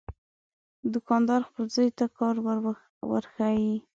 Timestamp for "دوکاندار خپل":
0.93-1.65